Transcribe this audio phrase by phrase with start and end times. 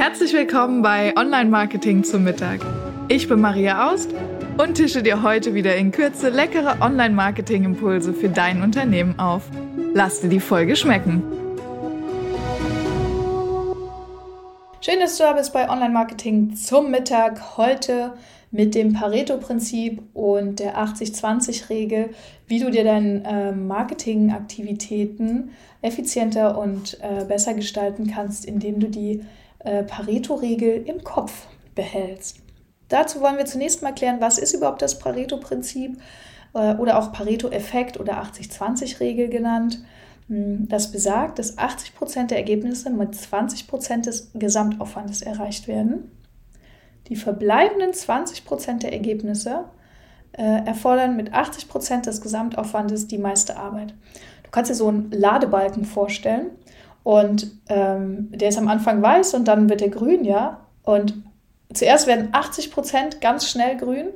[0.00, 2.60] Herzlich willkommen bei Online Marketing zum Mittag.
[3.08, 4.08] Ich bin Maria Aust
[4.56, 9.42] und tische dir heute wieder in Kürze leckere Online Marketing Impulse für dein Unternehmen auf.
[9.92, 11.22] Lass dir die Folge schmecken.
[14.80, 17.58] Schön, dass du da bist bei Online Marketing zum Mittag.
[17.58, 18.14] Heute
[18.50, 22.08] mit dem Pareto-Prinzip und der 80-20-Regel,
[22.46, 25.50] wie du dir deine äh, Marketingaktivitäten
[25.82, 29.20] effizienter und äh, besser gestalten kannst, indem du die
[29.64, 32.38] äh, Pareto-Regel im Kopf behältst.
[32.88, 36.00] Dazu wollen wir zunächst mal klären, was ist überhaupt das Pareto-Prinzip
[36.54, 39.82] äh, oder auch Pareto-Effekt oder 80-20-Regel genannt.
[40.28, 46.10] Hm, das besagt, dass 80% der Ergebnisse mit 20% des Gesamtaufwandes erreicht werden.
[47.08, 49.64] Die verbleibenden 20% der Ergebnisse
[50.32, 53.94] äh, erfordern mit 80% des Gesamtaufwandes die meiste Arbeit.
[54.44, 56.50] Du kannst dir so einen Ladebalken vorstellen
[57.02, 60.66] und ähm, der ist am Anfang weiß und dann wird er grün, ja.
[60.82, 61.14] Und
[61.72, 64.08] zuerst werden 80% ganz schnell grün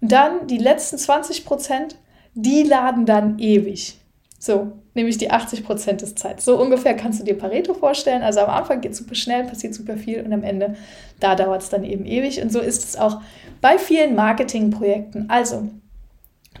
[0.00, 1.94] und dann die letzten 20%,
[2.34, 3.98] die laden dann ewig.
[4.38, 6.40] So, nämlich die 80 Prozent des Zeit.
[6.40, 8.22] So ungefähr kannst du dir Pareto vorstellen.
[8.22, 10.76] Also am Anfang geht es super schnell, passiert super viel und am Ende,
[11.20, 12.40] da dauert es dann eben ewig.
[12.40, 13.20] Und so ist es auch
[13.60, 15.28] bei vielen Marketingprojekten.
[15.28, 15.68] Also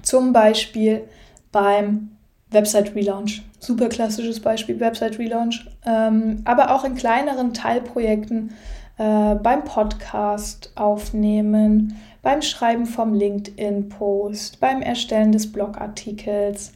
[0.02, 1.04] zum Beispiel
[1.52, 2.10] beim
[2.50, 3.42] Website Relaunch.
[3.58, 5.66] Super klassisches Beispiel, Website Relaunch.
[5.86, 8.52] Ähm, aber auch in kleineren Teilprojekten
[8.98, 16.72] äh, beim Podcast aufnehmen, beim Schreiben vom LinkedIn-Post, beim Erstellen des Blogartikels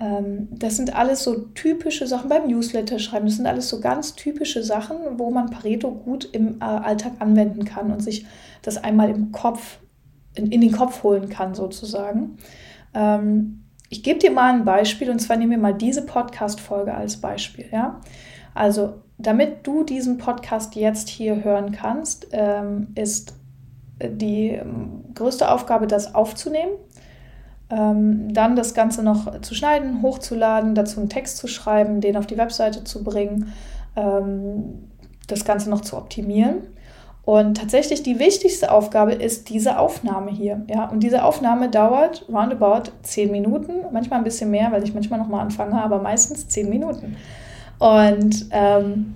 [0.00, 3.26] ähm, das sind alles so typische Sachen beim Newsletter schreiben.
[3.26, 7.64] Das sind alles so ganz typische Sachen, wo man Pareto gut im äh, Alltag anwenden
[7.64, 8.26] kann und sich
[8.62, 9.78] das einmal im Kopf,
[10.34, 12.38] in, in den Kopf holen kann, sozusagen.
[12.94, 17.18] Ähm, ich gebe dir mal ein Beispiel und zwar nehmen wir mal diese Podcast-Folge als
[17.18, 17.66] Beispiel.
[17.70, 18.00] Ja?
[18.54, 23.34] Also, damit du diesen Podcast jetzt hier hören kannst, ähm, ist
[24.02, 24.58] die
[25.14, 26.72] größte Aufgabe, das aufzunehmen
[27.70, 32.26] ähm, dann das Ganze noch zu schneiden, hochzuladen, dazu einen Text zu schreiben, den auf
[32.26, 33.52] die Webseite zu bringen,
[33.96, 34.88] ähm,
[35.28, 36.56] das Ganze noch zu optimieren.
[37.24, 40.62] Und tatsächlich die wichtigste Aufgabe ist diese Aufnahme hier.
[40.68, 40.86] Ja?
[40.86, 45.42] Und diese Aufnahme dauert roundabout 10 Minuten, manchmal ein bisschen mehr, weil ich manchmal nochmal
[45.42, 47.16] anfange, aber meistens 10 Minuten.
[47.78, 49.14] Und ähm,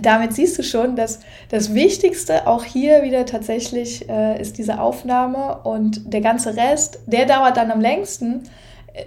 [0.00, 5.58] damit siehst du schon, dass das Wichtigste auch hier wieder tatsächlich äh, ist diese Aufnahme
[5.62, 8.42] und der ganze Rest, der dauert dann am längsten,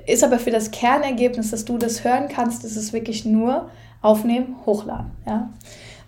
[0.05, 3.69] ist aber für das Kernergebnis, dass du das hören kannst, ist es wirklich nur
[4.01, 5.11] aufnehmen, hochladen.
[5.25, 5.49] Ja?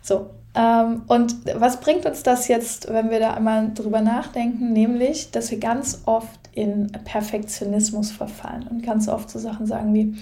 [0.02, 0.30] So.
[0.54, 4.74] Ähm, und was bringt uns das jetzt, wenn wir da einmal drüber nachdenken?
[4.74, 10.16] Nämlich, dass wir ganz oft in Perfektionismus verfallen und ganz oft so Sachen sagen wie,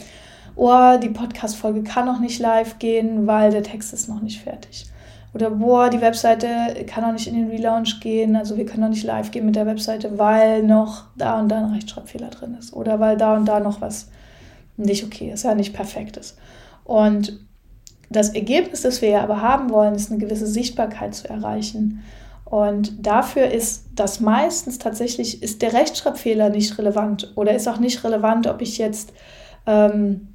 [0.55, 4.85] oh, die Podcast-Folge kann noch nicht live gehen, weil der Text ist noch nicht fertig.
[5.33, 6.47] Oder boah, die Webseite
[6.85, 9.55] kann noch nicht in den Relaunch gehen, also wir können noch nicht live gehen mit
[9.55, 12.73] der Webseite, weil noch da und da ein Rechtschreibfehler drin ist.
[12.73, 14.09] Oder weil da und da noch was
[14.77, 16.37] nicht okay ist, ja nicht perfekt ist.
[16.83, 17.39] Und
[18.09, 22.03] das Ergebnis, das wir ja aber haben wollen, ist eine gewisse Sichtbarkeit zu erreichen.
[22.45, 28.03] Und dafür ist das meistens tatsächlich, ist der Rechtschreibfehler nicht relevant oder ist auch nicht
[28.03, 29.13] relevant, ob ich jetzt
[29.67, 30.29] ähm,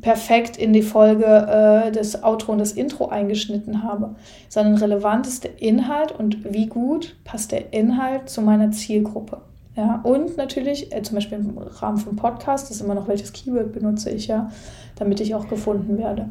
[0.00, 4.14] perfekt in die Folge äh, des Outro und des Intro eingeschnitten habe,
[4.48, 9.40] sondern relevant ist der Inhalt und wie gut passt der Inhalt zu meiner Zielgruppe.
[9.76, 13.72] Ja, und natürlich, äh, zum Beispiel im Rahmen von Podcast, ist immer noch, welches Keyword
[13.72, 14.50] benutze ich, ja,
[14.96, 16.28] damit ich auch gefunden werde.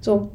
[0.00, 0.30] So.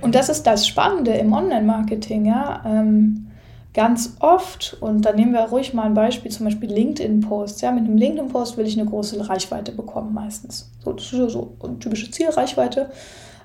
[0.00, 2.62] Und das ist das Spannende im Online-Marketing, ja.
[2.64, 3.28] Ähm,
[3.74, 7.60] ganz oft, und da nehmen wir ruhig mal ein Beispiel, zum Beispiel LinkedIn-Posts.
[7.62, 10.70] Ja, mit einem LinkedIn-Post will ich eine große Reichweite bekommen meistens.
[10.84, 12.90] So, so eine typische Zielreichweite.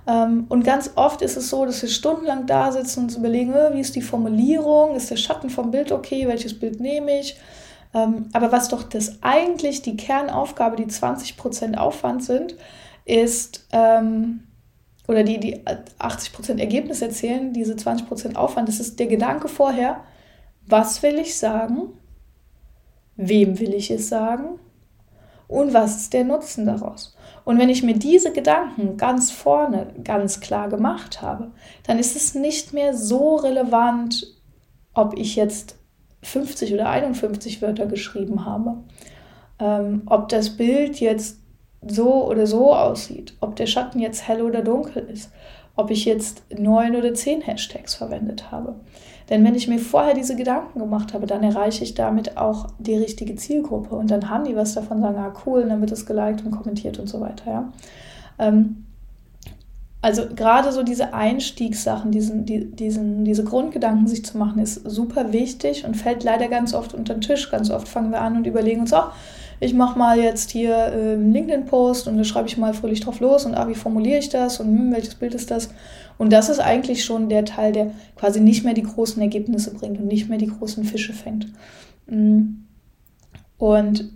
[0.07, 3.53] Ähm, und ganz oft ist es so, dass wir stundenlang da sitzen und uns überlegen,
[3.53, 7.37] äh, wie ist die Formulierung, ist der Schatten vom Bild okay, welches Bild nehme ich.
[7.97, 12.55] Ähm, aber was doch das eigentlich die Kernaufgabe, die 20% Aufwand sind,
[13.05, 14.43] ist, ähm,
[15.07, 20.03] oder die, die 80% Ergebnis erzählen, diese 20% Aufwand, das ist der Gedanke vorher,
[20.65, 21.94] was will ich sagen?
[23.15, 24.59] Wem will ich es sagen?
[25.47, 27.15] Und was ist der Nutzen daraus?
[27.45, 31.51] Und wenn ich mir diese Gedanken ganz vorne ganz klar gemacht habe,
[31.83, 34.27] dann ist es nicht mehr so relevant,
[34.93, 35.77] ob ich jetzt
[36.23, 38.77] 50 oder 51 Wörter geschrieben habe.
[39.59, 41.39] Ähm, ob das Bild jetzt
[41.85, 45.31] so oder so aussieht, ob der Schatten jetzt hell oder dunkel ist,
[45.75, 48.75] ob ich jetzt neun oder zehn Hashtags verwendet habe.
[49.29, 52.95] Denn wenn ich mir vorher diese Gedanken gemacht habe, dann erreiche ich damit auch die
[52.95, 56.05] richtige Zielgruppe und dann haben die was davon, sagen, ah cool, und dann wird es
[56.05, 57.51] geliked und kommentiert und so weiter.
[57.51, 57.73] Ja?
[58.39, 58.87] Ähm,
[60.07, 65.33] also gerade so diese Einstiegssachen, diesen, die, diesen, diese Grundgedanken sich zu machen, ist super
[65.33, 67.51] wichtig und fällt leider ganz oft unter den Tisch.
[67.51, 69.04] Ganz oft fangen wir an und überlegen uns, oh,
[69.59, 73.19] ich mache mal jetzt hier äh, einen LinkedIn-Post und da schreibe ich mal fröhlich drauf
[73.19, 75.71] los und ah, wie formuliere ich das und hm, welches Bild ist das?
[76.18, 80.00] Und das ist eigentlich schon der Teil, der quasi nicht mehr die großen Ergebnisse bringt
[80.00, 81.48] und nicht mehr die großen Fische fängt.
[82.06, 82.63] Mm.
[83.57, 84.10] Und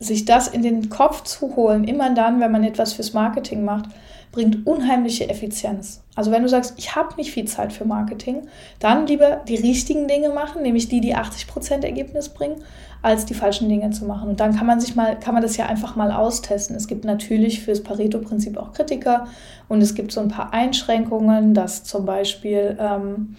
[0.00, 3.88] sich das in den Kopf zu holen, immer dann, wenn man etwas fürs Marketing macht,
[4.32, 6.02] bringt unheimliche Effizienz.
[6.14, 8.42] Also wenn du sagst, ich habe nicht viel Zeit für Marketing,
[8.78, 12.56] dann lieber die richtigen Dinge machen, nämlich die, die 80% Ergebnis bringen,
[13.02, 14.28] als die falschen Dinge zu machen.
[14.28, 16.76] Und dann kann man sich mal, kann man das ja einfach mal austesten.
[16.76, 19.26] Es gibt natürlich fürs Pareto-Prinzip auch Kritiker
[19.68, 23.36] und es gibt so ein paar Einschränkungen, dass zum Beispiel ähm,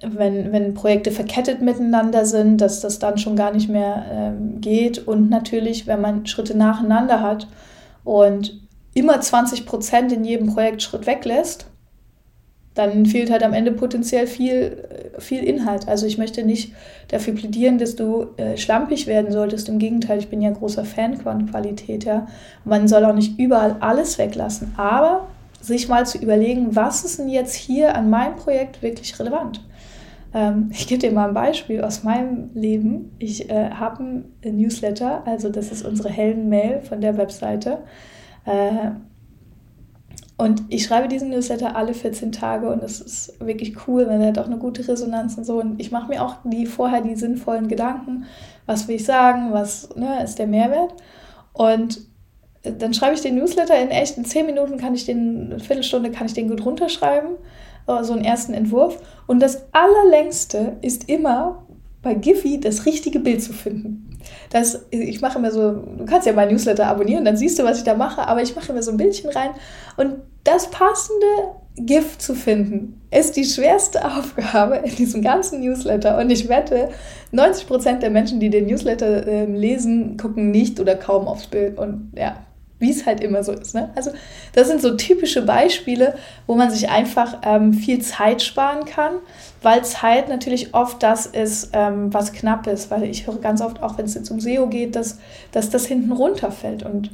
[0.00, 5.06] wenn, wenn Projekte verkettet miteinander sind, dass das dann schon gar nicht mehr ähm, geht.
[5.06, 7.48] Und natürlich, wenn man Schritte nacheinander hat
[8.04, 8.61] und
[8.94, 11.66] immer 20 Prozent in jedem Projektschritt weglässt,
[12.74, 15.88] dann fehlt halt am Ende potenziell viel, äh, viel Inhalt.
[15.88, 16.72] Also ich möchte nicht
[17.08, 19.68] dafür plädieren, dass du äh, schlampig werden solltest.
[19.68, 22.04] Im Gegenteil, ich bin ja großer Fan von Qualität.
[22.04, 22.26] Ja.
[22.64, 24.72] Man soll auch nicht überall alles weglassen.
[24.76, 25.28] Aber
[25.60, 29.62] sich mal zu überlegen, was ist denn jetzt hier an meinem Projekt wirklich relevant?
[30.32, 33.14] Ähm, ich gebe dir mal ein Beispiel aus meinem Leben.
[33.18, 37.80] Ich äh, habe ein Newsletter, also das ist unsere Helden-Mail von der Webseite.
[38.44, 38.90] Äh,
[40.36, 44.28] und ich schreibe diesen Newsletter alle 14 Tage und es ist wirklich cool, weil er
[44.28, 45.60] hat auch eine gute Resonanz und so.
[45.60, 48.24] Und ich mache mir auch die, vorher die sinnvollen Gedanken,
[48.66, 50.94] was will ich sagen, was ne, ist der Mehrwert.
[51.52, 52.00] Und
[52.62, 56.10] dann schreibe ich den Newsletter in echt, in 10 Minuten kann ich den, eine Viertelstunde
[56.10, 57.32] kann ich den gut runterschreiben,
[57.86, 58.98] äh, so einen ersten Entwurf.
[59.26, 61.66] Und das allerlängste ist immer
[62.02, 64.11] bei Giphy das richtige Bild zu finden.
[64.50, 67.78] Das, ich mache immer so, du kannst ja mein Newsletter abonnieren, dann siehst du, was
[67.78, 69.50] ich da mache, aber ich mache immer so ein Bildchen rein
[69.96, 71.26] und das passende
[71.76, 76.18] GIF zu finden, ist die schwerste Aufgabe in diesem ganzen Newsletter.
[76.18, 76.90] Und ich wette,
[77.32, 81.78] 90% der Menschen, die den Newsletter äh, lesen, gucken nicht oder kaum aufs Bild.
[81.78, 82.36] Und ja,
[82.82, 83.74] wie es halt immer so ist.
[83.74, 83.90] Ne?
[83.94, 84.10] Also
[84.54, 86.14] das sind so typische Beispiele,
[86.46, 89.14] wo man sich einfach ähm, viel Zeit sparen kann,
[89.62, 92.90] weil Zeit natürlich oft das ist, ähm, was knapp ist.
[92.90, 95.18] Weil ich höre ganz oft, auch wenn es jetzt um SEO geht, dass,
[95.52, 96.82] dass das hinten runterfällt.
[96.82, 97.10] Und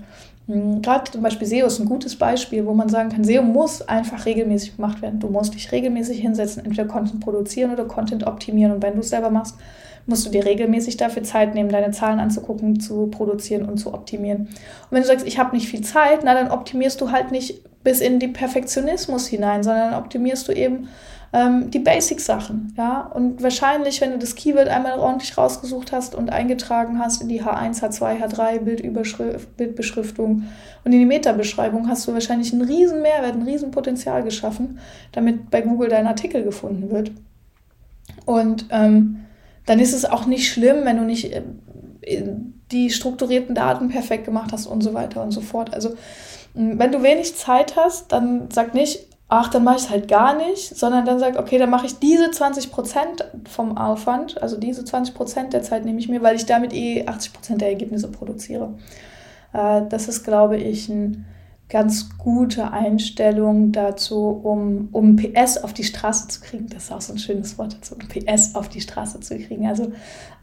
[0.46, 3.82] hm, Gerade zum Beispiel SEO ist ein gutes Beispiel, wo man sagen kann, SEO muss
[3.82, 5.20] einfach regelmäßig gemacht werden.
[5.20, 8.72] Du musst dich regelmäßig hinsetzen, entweder Content produzieren oder Content optimieren.
[8.72, 9.54] Und wenn du es selber machst,
[10.08, 14.40] musst du dir regelmäßig dafür Zeit nehmen, deine Zahlen anzugucken, zu produzieren und zu optimieren.
[14.40, 17.62] Und wenn du sagst, ich habe nicht viel Zeit, na dann optimierst du halt nicht
[17.84, 20.88] bis in die Perfektionismus hinein, sondern optimierst du eben
[21.32, 22.74] ähm, die Basic-Sachen.
[22.76, 23.02] Ja?
[23.02, 27.42] Und wahrscheinlich, wenn du das Keyword einmal ordentlich rausgesucht hast und eingetragen hast in die
[27.42, 30.44] H1, H2, H3, Bildüberschrift, Bildbeschriftung
[30.84, 34.78] und in die Metabeschreibung, hast du wahrscheinlich einen riesen Mehrwert, ein riesen Potenzial geschaffen,
[35.12, 37.12] damit bei Google dein Artikel gefunden wird.
[38.24, 39.24] Und ähm,
[39.68, 41.42] dann ist es auch nicht schlimm, wenn du nicht äh,
[42.72, 45.74] die strukturierten Daten perfekt gemacht hast und so weiter und so fort.
[45.74, 45.94] Also
[46.54, 50.36] wenn du wenig Zeit hast, dann sag nicht, ach, dann mache ich es halt gar
[50.36, 55.50] nicht, sondern dann sag, okay, dann mache ich diese 20% vom Aufwand, also diese 20%
[55.50, 58.74] der Zeit nehme ich mir, weil ich damit eh 80% der Ergebnisse produziere.
[59.52, 61.26] Äh, das ist, glaube ich, ein
[61.68, 66.66] ganz gute Einstellung dazu, um, um PS auf die Straße zu kriegen.
[66.68, 69.66] Das ist auch so ein schönes Wort dazu, um PS auf die Straße zu kriegen.
[69.66, 69.92] Also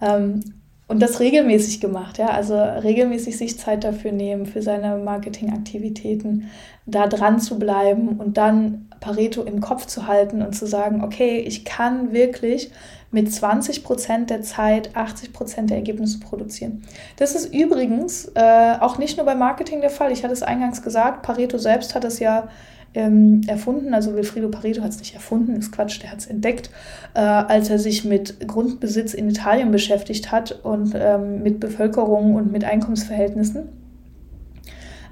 [0.01, 0.41] ähm,
[0.87, 6.51] und das regelmäßig gemacht, ja, also regelmäßig sich Zeit dafür nehmen, für seine Marketingaktivitäten,
[6.85, 11.37] da dran zu bleiben und dann Pareto im Kopf zu halten und zu sagen, okay,
[11.37, 12.71] ich kann wirklich
[13.11, 16.83] mit 20 Prozent der Zeit 80 Prozent der Ergebnisse produzieren.
[17.17, 20.11] Das ist übrigens äh, auch nicht nur beim Marketing der Fall.
[20.11, 22.47] Ich hatte es eingangs gesagt, Pareto selbst hat es ja
[22.95, 23.93] ähm, erfunden.
[23.93, 26.71] Also Wilfrido Pareto hat es nicht erfunden, ist Quatsch, der hat es entdeckt,
[27.13, 32.51] äh, als er sich mit Grundbesitz in Italien beschäftigt hat und ähm, mit Bevölkerung und
[32.51, 33.84] mit Einkommensverhältnissen.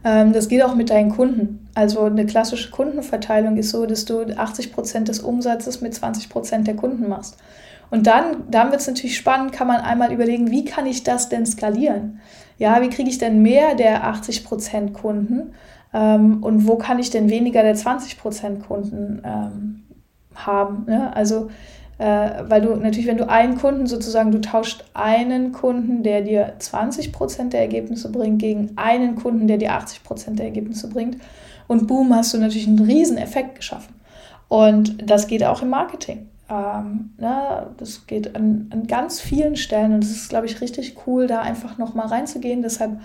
[0.03, 1.67] Ähm, das geht auch mit deinen Kunden.
[1.75, 6.67] Also eine klassische Kundenverteilung ist so, dass du 80 Prozent des Umsatzes mit 20 Prozent
[6.67, 7.38] der Kunden machst.
[7.89, 11.29] Und dann, dann wird es natürlich spannend, kann man einmal überlegen, wie kann ich das
[11.29, 12.19] denn skalieren?
[12.57, 15.53] Ja, wie kriege ich denn mehr der 80% Kunden
[15.93, 19.83] ähm, und wo kann ich denn weniger der 20% Kunden ähm,
[20.36, 20.86] haben?
[20.88, 21.15] Ne?
[21.15, 21.50] Also,
[21.97, 27.50] weil du natürlich, wenn du einen Kunden sozusagen, du tauscht einen Kunden, der dir 20%
[27.50, 31.17] der Ergebnisse bringt, gegen einen Kunden, der dir 80% der Ergebnisse bringt.
[31.67, 33.95] Und boom, hast du natürlich einen riesen Effekt geschaffen.
[34.47, 36.29] Und das geht auch im Marketing.
[36.50, 40.95] Ähm, ne, das geht an, an ganz vielen Stellen und es ist, glaube ich, richtig
[41.07, 42.62] cool, da einfach nochmal reinzugehen.
[42.62, 43.00] Deshalb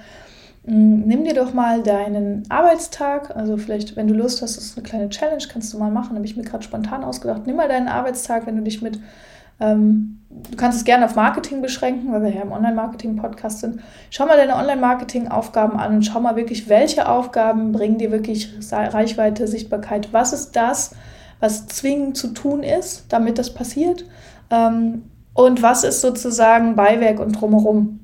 [0.69, 4.87] nimm dir doch mal deinen Arbeitstag, also vielleicht, wenn du Lust hast, das ist eine
[4.87, 7.47] kleine Challenge, kannst du mal machen, habe ich mir gerade spontan ausgedacht.
[7.47, 9.01] Nimm mal deinen Arbeitstag, wenn du dich mit,
[9.61, 13.81] ähm, du kannst es gerne auf Marketing beschränken, weil wir ja im Online-Marketing-Podcast sind.
[14.11, 19.49] Schau mal deine Online-Marketing-Aufgaben an und schau mal wirklich, welche Aufgaben bringen dir wirklich Reichweite,
[19.49, 20.13] Sichtbarkeit.
[20.13, 20.95] Was ist das,
[21.41, 24.05] was zwingend zu tun ist, damit das passiert?
[24.51, 28.01] Ähm, und was ist sozusagen Beiwerk und drumherum?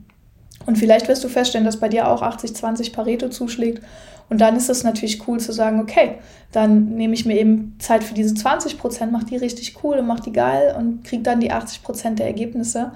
[0.67, 3.83] Und vielleicht wirst du feststellen, dass bei dir auch 80-20 Pareto zuschlägt.
[4.31, 6.17] Und dann ist es natürlich cool zu sagen, okay,
[6.53, 10.07] dann nehme ich mir eben Zeit für diese 20 Prozent, mache die richtig cool und
[10.07, 12.93] mache die geil und kriege dann die 80 Prozent der Ergebnisse.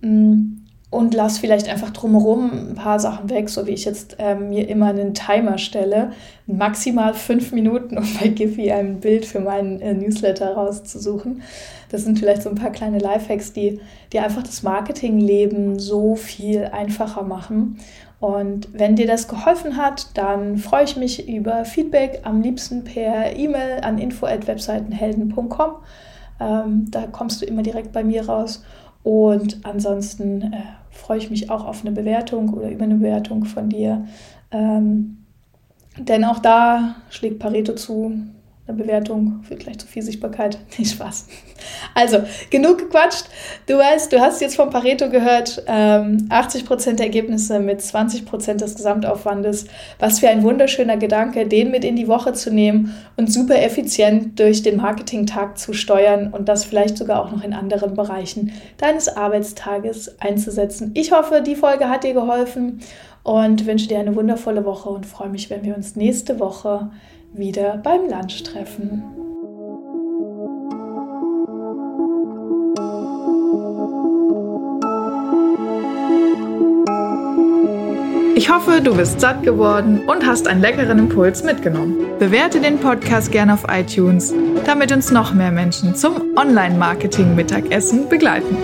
[0.00, 0.59] Mm,
[0.90, 4.68] und lass vielleicht einfach drumherum ein paar Sachen weg, so wie ich jetzt ähm, mir
[4.68, 6.10] immer einen Timer stelle,
[6.46, 11.42] maximal fünf Minuten, um bei Giphy ein Bild für meinen äh, Newsletter rauszusuchen.
[11.90, 13.80] Das sind vielleicht so ein paar kleine Lifehacks, die,
[14.12, 17.78] die einfach das Marketingleben so viel einfacher machen.
[18.18, 23.34] Und wenn dir das geholfen hat, dann freue ich mich über Feedback, am liebsten per
[23.36, 25.70] E-Mail an info@webseitenhelden.com.
[26.38, 28.62] Ähm, da kommst du immer direkt bei mir raus.
[29.02, 33.68] Und ansonsten äh, freue ich mich auch auf eine Bewertung oder über eine Bewertung von
[33.68, 34.06] dir.
[34.50, 35.18] Ähm,
[35.98, 38.12] denn auch da schlägt Pareto zu,
[38.72, 40.58] Bewertung führt gleich zu viel Sichtbarkeit.
[40.78, 41.26] Nicht Spaß.
[41.94, 42.18] Also,
[42.50, 43.26] genug gequatscht.
[43.66, 48.76] Du weißt, du hast jetzt von Pareto gehört, ähm, 80% der Ergebnisse mit 20% des
[48.76, 49.66] Gesamtaufwandes.
[49.98, 54.38] Was für ein wunderschöner Gedanke, den mit in die Woche zu nehmen und super effizient
[54.38, 59.08] durch den Marketingtag zu steuern und das vielleicht sogar auch noch in anderen Bereichen deines
[59.08, 60.92] Arbeitstages einzusetzen.
[60.94, 62.80] Ich hoffe, die Folge hat dir geholfen
[63.22, 66.90] und wünsche dir eine wundervolle Woche und freue mich, wenn wir uns nächste Woche
[67.32, 69.02] wieder beim Lunch treffen.
[78.34, 81.98] Ich hoffe, du bist satt geworden und hast einen leckeren Impuls mitgenommen.
[82.18, 84.34] Bewerte den Podcast gerne auf iTunes,
[84.64, 88.56] damit uns noch mehr Menschen zum Online-Marketing-Mittagessen begleiten.